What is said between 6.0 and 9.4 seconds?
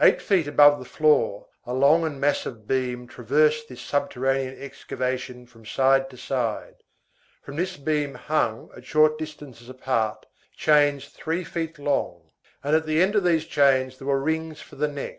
to side; from this beam hung, at short